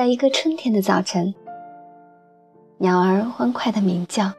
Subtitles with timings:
[0.00, 1.34] 在一个春天的早晨，
[2.78, 4.32] 鸟儿欢快的鸣叫。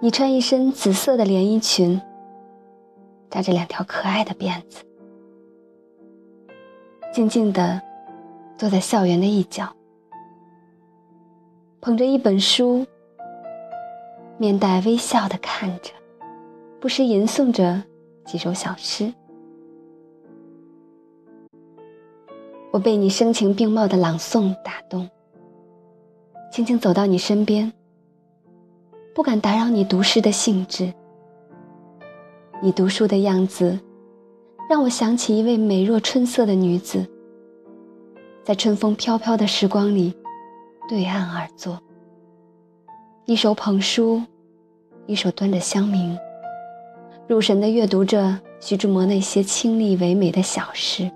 [0.00, 2.02] 你穿一身紫色的连衣裙，
[3.30, 4.82] 扎着两条可爱的辫子，
[7.12, 7.80] 静静地
[8.58, 9.72] 坐在校园的一角，
[11.80, 12.84] 捧着一本书，
[14.38, 15.92] 面带微笑地看着，
[16.80, 17.80] 不时吟诵着
[18.24, 19.14] 几首小诗。
[22.72, 25.08] 我被你声情并茂的朗诵打动，
[26.52, 27.72] 轻轻走到你身边，
[29.12, 30.92] 不敢打扰你读诗的兴致。
[32.62, 33.76] 你读书的样子，
[34.68, 37.04] 让我想起一位美若春色的女子，
[38.44, 40.14] 在春风飘飘的时光里，
[40.88, 41.76] 对岸而坐，
[43.24, 44.22] 一手捧书，
[45.06, 46.16] 一手端着香茗，
[47.26, 51.10] 入神地阅读着徐志摩那些清丽唯美的小诗。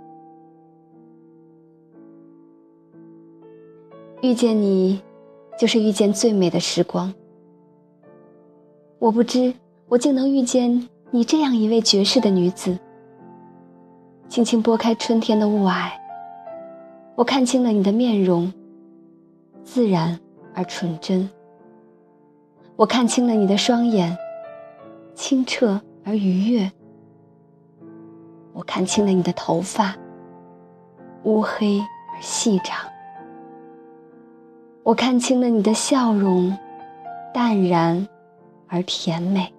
[4.24, 5.02] 遇见你，
[5.58, 7.12] 就是遇见最美的时光。
[8.98, 9.52] 我不知
[9.86, 12.78] 我竟能遇见你这样一位绝世的女子。
[14.26, 15.90] 轻轻拨开春天的雾霭，
[17.16, 18.50] 我看清了你的面容，
[19.62, 20.18] 自然
[20.54, 21.28] 而纯真。
[22.76, 24.16] 我看清了你的双眼，
[25.14, 26.72] 清澈而愉悦。
[28.54, 29.94] 我看清了你的头发，
[31.24, 32.93] 乌黑而细长。
[34.84, 36.54] 我看清了你的笑容，
[37.32, 38.06] 淡然
[38.68, 39.50] 而甜美。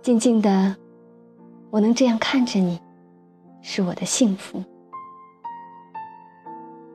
[0.00, 0.74] 静静的，
[1.68, 2.80] 我能这样看着你，
[3.60, 4.64] 是我的幸福。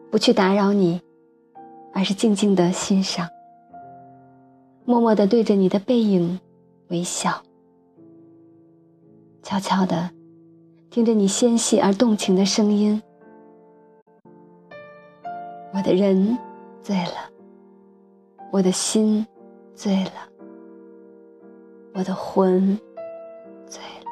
[0.09, 0.99] 不去打扰你，
[1.93, 3.29] 而是静静的欣赏，
[4.85, 6.39] 默默的对着你的背影
[6.87, 7.43] 微笑，
[9.43, 10.09] 悄悄的
[10.89, 12.99] 听着你纤细而动情的声音。
[15.77, 16.35] 我的人
[16.81, 17.29] 醉了，
[18.49, 19.23] 我的心
[19.75, 20.11] 醉了，
[21.93, 22.75] 我的魂
[23.67, 24.11] 醉了。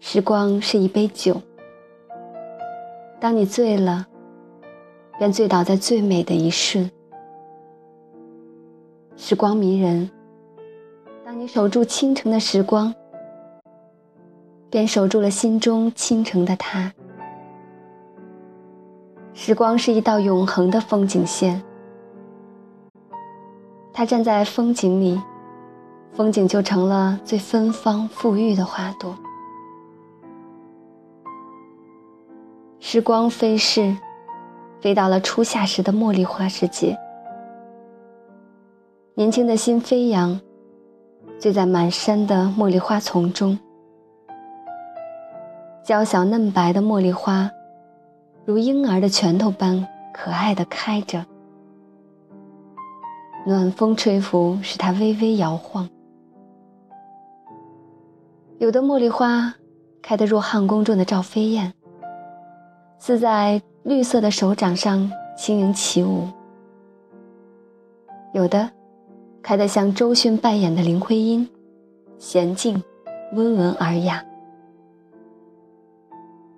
[0.00, 1.38] 时光是一杯酒，
[3.20, 4.06] 当你醉了，
[5.18, 6.90] 便醉倒在最美的一瞬。
[9.16, 10.10] 时光迷人，
[11.26, 12.94] 当你守住倾城的时光，
[14.70, 16.90] 便守住了心中倾城的他。
[19.46, 21.62] 时光是一道永恒的风景线，
[23.92, 25.20] 他站在风景里，
[26.14, 29.14] 风景就成了最芬芳馥郁的花朵。
[32.80, 33.94] 时光飞逝，
[34.80, 36.98] 飞到了初夏时的茉莉花世界，
[39.12, 40.40] 年轻的心飞扬，
[41.38, 43.58] 醉在满山的茉莉花丛中，
[45.84, 47.50] 娇小嫩白的茉莉花。
[48.46, 51.24] 如婴儿的拳头般可爱的开着，
[53.46, 55.88] 暖风吹拂，使它微微摇晃。
[58.58, 59.54] 有的茉莉花
[60.02, 61.72] 开得若汉宫中的赵飞燕，
[62.98, 66.28] 似在绿色的手掌上轻盈起舞；
[68.34, 68.70] 有的
[69.42, 71.48] 开得像周迅扮演的林徽因，
[72.18, 72.82] 娴静、
[73.32, 74.22] 温文尔雅。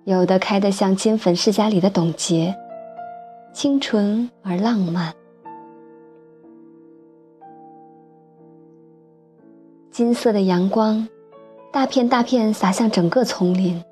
[0.07, 2.55] 有的开得像《金粉世家》里的董洁，
[3.51, 5.13] 清纯而浪漫。
[9.91, 11.05] 金色的阳光，
[11.73, 13.83] 大片大片洒向整个丛林，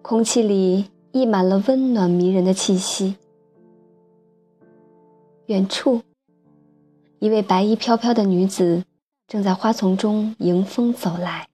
[0.00, 3.16] 空气里溢满了温暖迷人的气息。
[5.44, 6.00] 远处，
[7.18, 8.82] 一位白衣飘飘的女子
[9.28, 11.51] 正在花丛中迎风走来。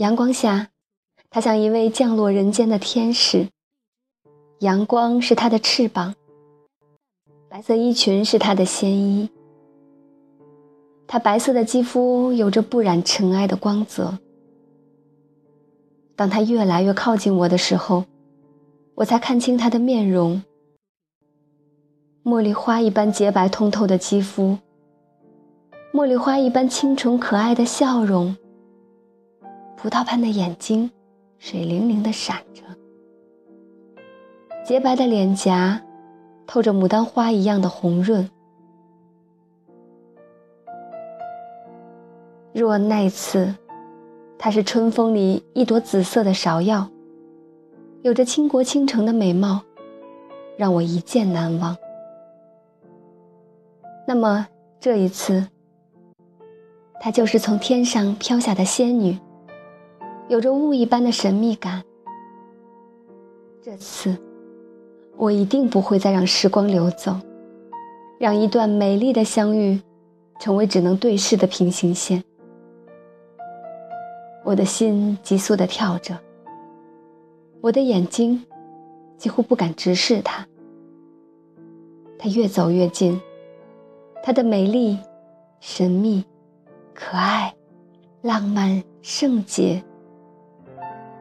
[0.00, 0.68] 阳光下，
[1.28, 3.48] 她像一位降落人间的天使。
[4.60, 6.14] 阳光是她的翅膀，
[7.50, 9.28] 白色衣裙是她的仙衣。
[11.06, 14.16] 她白色的肌肤有着不染尘埃的光泽。
[16.16, 18.06] 当她越来越靠近我的时候，
[18.94, 20.42] 我才看清她的面容。
[22.24, 24.56] 茉莉花一般洁白通透的肌肤，
[25.92, 28.34] 茉莉花一般清纯可爱的笑容。
[29.82, 30.90] 葡萄般的眼睛，
[31.38, 32.62] 水灵灵的闪着；
[34.62, 35.80] 洁白的脸颊，
[36.46, 38.28] 透着牡丹花一样的红润。
[42.52, 43.54] 若那次，
[44.38, 46.86] 她是春风里一朵紫色的芍药，
[48.02, 49.62] 有着倾国倾城的美貌，
[50.58, 51.74] 让我一见难忘。
[54.06, 54.46] 那么
[54.78, 55.48] 这一次，
[57.00, 59.18] 她就是从天上飘下的仙女，
[60.30, 61.82] 有着雾一般的神秘感。
[63.60, 64.16] 这次，
[65.16, 67.16] 我一定不会再让时光流走，
[68.16, 69.80] 让一段美丽的相遇，
[70.38, 72.22] 成为只能对视的平行线。
[74.44, 76.16] 我的心急速地跳着，
[77.60, 78.46] 我的眼睛
[79.18, 80.46] 几乎不敢直视他。
[82.20, 83.20] 他越走越近，
[84.22, 84.96] 他的美丽、
[85.58, 86.24] 神秘、
[86.94, 87.52] 可爱、
[88.22, 89.82] 浪漫、圣洁，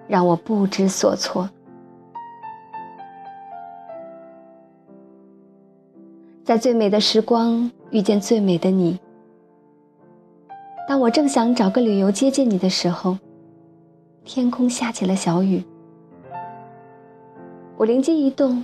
[0.10, 1.48] 让我不知所措。
[6.44, 9.00] 在最美的时光遇见最美的你。
[10.88, 13.20] 当我正想找个理由接近你的时候，
[14.26, 15.64] 天空下起了小雨。
[17.78, 18.64] 我灵机一动，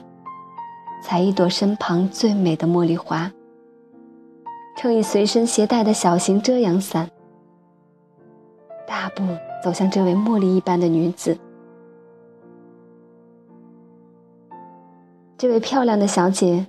[1.04, 3.32] 采一朵身旁最美的茉莉花，
[4.76, 7.08] 撑以随身携带的小型遮阳伞，
[8.88, 9.24] 大步
[9.66, 11.36] 走向这位茉莉一般的女子。
[15.40, 16.68] 这位漂亮的小姐，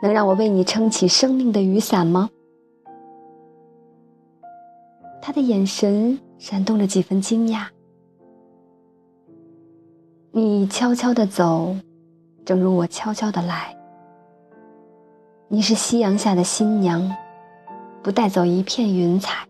[0.00, 2.30] 能让我为你撑起生命的雨伞吗？
[5.20, 7.66] 她的眼神闪动着几分惊讶。
[10.30, 11.74] 你悄悄的走，
[12.44, 13.76] 正如我悄悄的来。
[15.48, 17.12] 你是夕阳下的新娘，
[18.00, 19.49] 不带走一片云彩。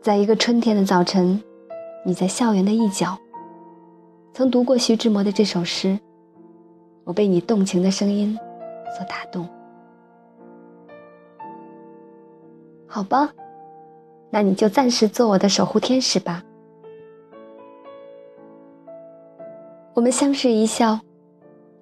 [0.00, 1.42] 在一个春天的早晨，
[2.04, 3.18] 你在校园的一角，
[4.32, 5.98] 曾读过徐志摩的这首诗，
[7.04, 8.38] 我被你动情的声音
[8.96, 9.46] 所打动。
[12.86, 13.30] 好吧，
[14.30, 16.42] 那你就暂时做我的守护天使吧。
[19.94, 21.00] 我们相视一笑，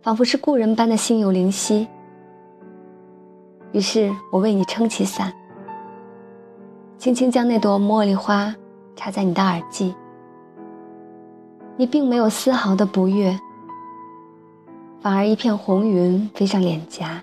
[0.01, 1.87] 仿佛是故人般的心有灵犀。
[3.73, 5.33] 于是我为你撑起伞，
[6.98, 8.54] 轻轻将那朵茉莉花
[8.94, 9.94] 插在你的耳际。
[11.76, 13.38] 你并没有丝毫的不悦，
[15.00, 17.22] 反而一片红云飞上脸颊。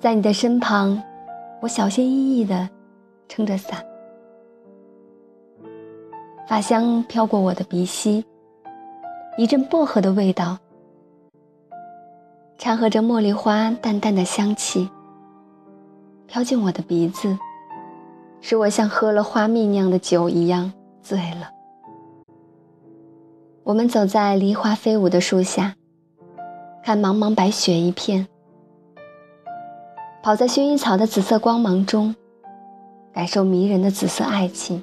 [0.00, 1.00] 在你的身旁，
[1.60, 2.68] 我小心翼翼地
[3.28, 3.84] 撑着伞，
[6.48, 8.24] 发香飘过我的鼻息，
[9.36, 10.56] 一阵薄荷的味道，
[12.56, 14.88] 掺和着茉莉花淡淡的香气，
[16.28, 17.38] 飘进我的鼻子，
[18.42, 20.70] 使我像喝了花蜜酿的酒一样
[21.02, 21.50] 醉了。
[23.64, 25.74] 我们走在梨花飞舞的树下，
[26.84, 28.28] 看茫茫白雪一片。
[30.22, 32.14] 跑在薰衣草的紫色光芒中，
[33.10, 34.82] 感受迷人的紫色爱情，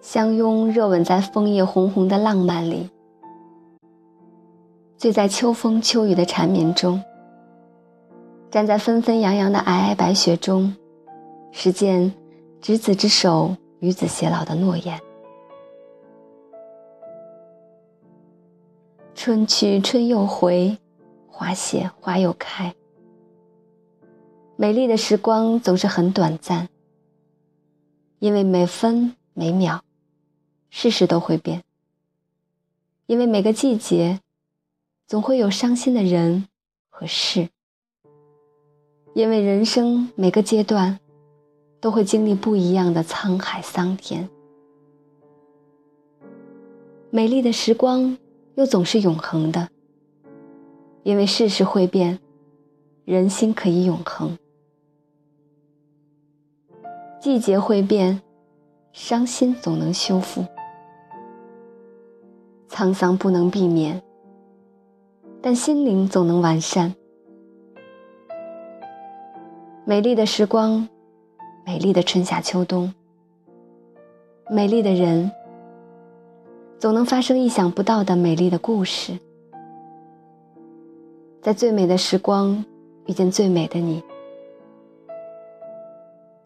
[0.00, 2.88] 相拥热吻在枫叶红红的浪漫里，
[4.96, 7.02] 醉在秋风秋雨的缠绵中，
[8.54, 10.76] 站在纷纷扬扬的皑皑白雪中，
[11.50, 12.14] 实践
[12.60, 15.00] 执子之手与子偕老的诺言。
[19.16, 20.78] 春去春又回，
[21.26, 22.72] 花谢花又开。
[24.54, 26.68] 美丽的时光总是很短暂，
[28.20, 29.82] 因为每分每秒，
[30.70, 31.64] 事事都会变。
[33.06, 34.20] 因为每个季节，
[35.08, 36.46] 总会有伤心的人
[36.88, 37.48] 和事。
[39.14, 40.98] 因为人生每个阶段，
[41.80, 44.28] 都会经历不一样的沧海桑田。
[47.10, 48.18] 美丽的时光
[48.56, 49.68] 又总是永恒的，
[51.04, 52.18] 因为世事会变，
[53.04, 54.36] 人心可以永恒。
[57.20, 58.20] 季节会变，
[58.92, 60.44] 伤心总能修复，
[62.68, 64.02] 沧桑不能避免，
[65.40, 66.92] 但心灵总能完善。
[69.86, 70.88] 美丽的时光，
[71.66, 72.94] 美丽的春夏秋冬，
[74.48, 75.30] 美丽的人，
[76.78, 79.18] 总能发生意想不到的美丽的故事。
[81.42, 82.64] 在最美的时光
[83.04, 84.02] 遇见最美的你，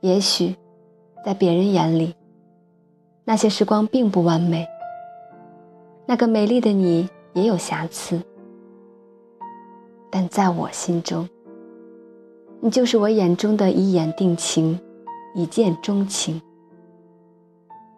[0.01, 0.57] 也许。
[1.25, 2.15] 在别人眼里，
[3.25, 4.67] 那些时光并不完美。
[6.07, 8.23] 那个美丽的你也有瑕疵，
[10.11, 11.29] 但在我心中，
[12.61, 14.79] 你就是我眼中的一眼定情，
[15.35, 16.43] 一见钟情。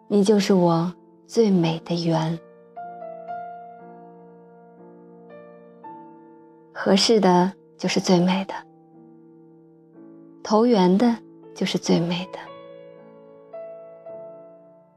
[0.07, 0.93] 你就是我
[1.25, 2.37] 最美的缘，
[6.73, 8.53] 合适的就是最美的，
[10.43, 11.15] 投缘的
[11.55, 12.37] 就是最美的。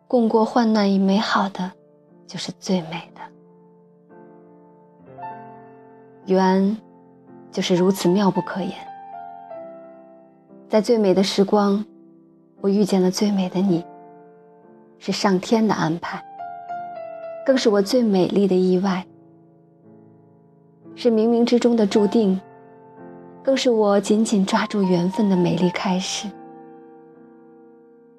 [0.06, 1.72] 共过患难与美好的，
[2.26, 3.20] 就是最美的
[6.26, 6.76] 缘，
[7.50, 8.93] 就是如此妙不可言。
[10.74, 11.84] 在最美的时光，
[12.60, 13.84] 我遇见了最美的你，
[14.98, 16.20] 是上天的安排，
[17.46, 19.06] 更是我最美丽的意外，
[20.96, 22.40] 是冥冥之中的注定，
[23.40, 26.26] 更是我紧紧抓住缘分的美丽开始，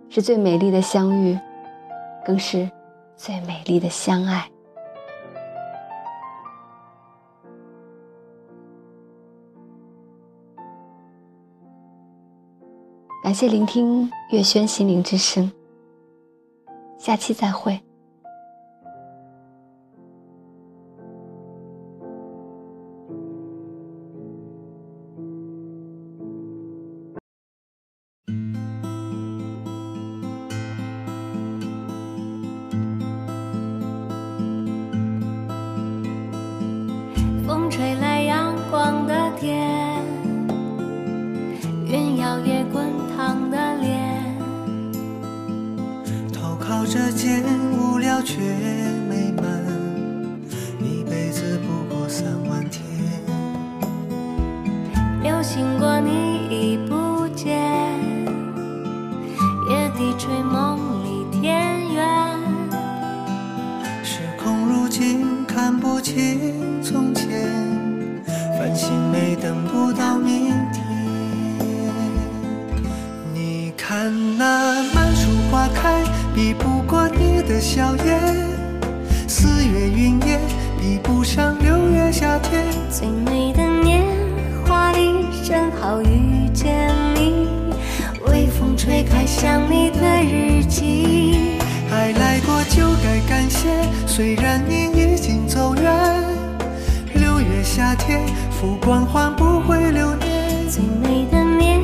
[0.08, 1.38] 是最美丽的相遇，
[2.26, 2.72] 更是
[3.18, 4.50] 最美丽的相爱。
[13.26, 15.52] 感谢聆听月轩心灵之声，
[17.00, 17.82] 下期再会。
[37.48, 40.00] 风吹来阳光的天，
[41.88, 42.95] 云摇曳滚。
[46.98, 48.40] 这间无聊却
[49.10, 49.46] 美满，
[50.80, 52.82] 一辈子不过三万天。
[55.22, 57.60] 流星过你已不见，
[59.70, 62.40] 夜低垂梦里天远。
[64.02, 66.55] 时空如今看不清
[77.76, 78.18] 笑颜；
[79.28, 80.40] 四月云烟，
[80.80, 82.64] 比不上六月夏天。
[82.90, 84.02] 最美的年
[84.66, 87.50] 华里，正好遇见你。
[88.28, 91.60] 微风吹开想你的日记。
[91.92, 93.68] 爱来过就该感谢，
[94.08, 95.94] 虽然你已经走远。
[97.16, 100.70] 六月夏天，浮光换不回流年。
[100.70, 101.82] 最美的年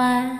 [0.00, 0.39] hoa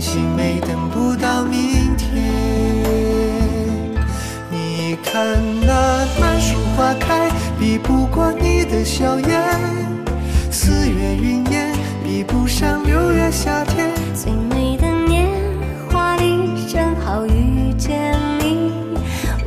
[0.00, 0.22] 心？
[0.36, 2.24] 没等不到明天，
[4.50, 9.28] 你看那满树花开，比不过你的笑颜；
[10.50, 11.72] 四月云烟，
[12.04, 13.90] 比不上六月夏天。
[14.14, 15.26] 最美的年
[15.90, 18.72] 华里，正好遇见你。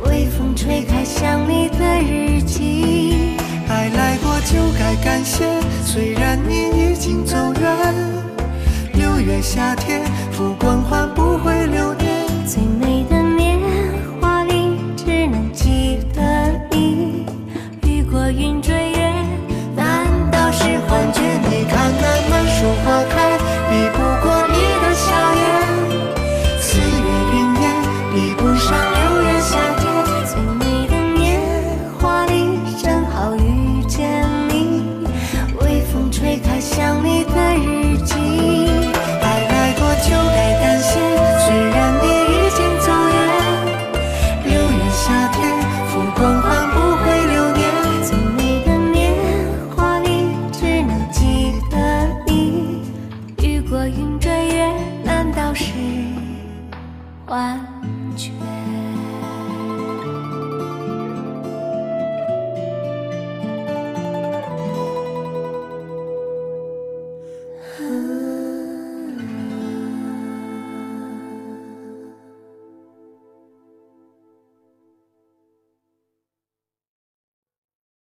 [0.04, 3.36] 微风吹开想你的日记。
[3.68, 5.44] 爱来过就该感谢，
[5.84, 7.94] 虽然你已经走远。
[8.94, 10.02] 六月夏天，
[57.30, 57.69] 花